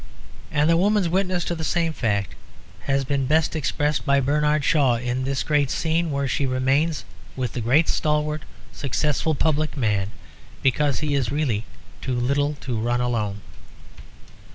[0.51, 2.33] And the woman's witness to the same fact
[2.87, 7.53] has been best expressed by Bernard Shaw in this great scene where she remains with
[7.53, 8.41] the great stalwart
[8.73, 10.09] successful public man
[10.63, 11.65] because he is really
[12.01, 13.41] too little to run alone.